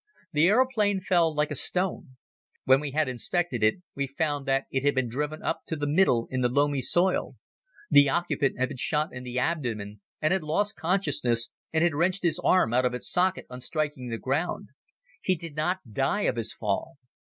[0.33, 2.17] The aeroplane fell like a stone.
[2.65, 6.27] When we inspected it we found that it had been driven up to the middle
[6.31, 7.35] into the loamy soil.
[7.91, 12.23] The occupant had been shot in the abdomen and had lost consciousness and had wrenched
[12.23, 14.69] his arm out of its socket on striking the ground.
[15.21, 16.97] He did not die of his fall.